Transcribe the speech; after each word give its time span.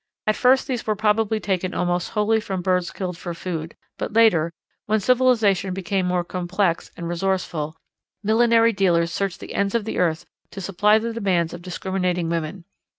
At 0.25 0.35
first 0.35 0.65
these 0.65 0.87
were 0.87 0.95
probably 0.95 1.39
taken 1.39 1.75
almost 1.75 2.09
wholly 2.17 2.39
from 2.41 2.63
birds 2.63 2.89
killed 2.89 3.19
for 3.19 3.35
food, 3.35 3.75
but 3.99 4.13
later, 4.13 4.51
when 4.87 4.99
civilization 4.99 5.75
became 5.75 6.07
more 6.07 6.23
complex 6.23 6.89
and 6.97 7.07
resourceful, 7.07 7.77
millinery 8.23 8.73
dealers 8.73 9.11
searched 9.11 9.39
the 9.41 9.53
ends 9.53 9.75
of 9.75 9.85
the 9.85 9.99
earth 9.99 10.25
to 10.53 10.59
supply 10.59 10.97
the 10.97 11.13
demands 11.13 11.53
of 11.53 11.61
discriminating 11.61 12.29
women. 12.29 12.65